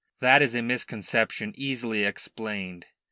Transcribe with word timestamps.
That 0.19 0.41
is 0.41 0.55
a 0.55 0.63
misconception 0.63 1.53
easily 1.55 2.05
explained. 2.05 2.87